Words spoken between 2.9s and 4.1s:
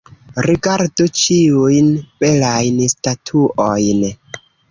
statuojn.